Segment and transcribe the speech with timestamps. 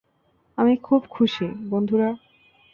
[0.57, 2.09] আমি খুব খুশি, বন্ধুরা।